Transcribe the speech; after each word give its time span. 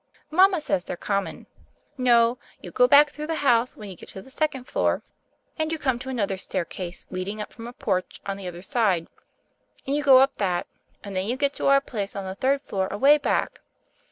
Mama 0.31 0.59
says 0.59 0.83
they're 0.83 0.97
common. 0.97 1.45
No, 1.95 2.39
you 2.59 2.71
go 2.71 2.87
back 2.87 3.11
through 3.11 3.27
the 3.27 3.35
house 3.45 3.77
when 3.77 3.87
you 3.87 3.95
get 3.95 4.09
to 4.09 4.21
the 4.23 4.31
second 4.31 4.63
floor, 4.63 5.03
and 5.59 5.71
you 5.71 5.77
come 5.77 5.97
1 5.97 5.97
6 5.99 6.03
THE 6.03 6.03
FAIRY 6.03 6.03
OF 6.03 6.03
THE 6.03 6.03
SNOWS 6.03 6.03
to 6.05 6.09
another 6.09 6.37
staircase 6.65 7.07
leading 7.11 7.39
up 7.39 7.53
from 7.53 7.67
a 7.67 7.73
porch 7.73 8.19
on 8.25 8.37
the 8.37 8.47
other 8.47 8.63
side, 8.63 9.07
and 9.85 9.95
you 9.95 10.01
go 10.01 10.17
up 10.17 10.37
that, 10.37 10.65
and 11.03 11.15
then 11.15 11.27
you 11.27 11.37
get 11.37 11.53
to 11.53 11.67
our 11.67 11.81
place 11.81 12.15
on 12.15 12.25
the 12.25 12.33
third 12.33 12.63
floor 12.63 12.87
away 12.87 13.19
back. 13.19 13.59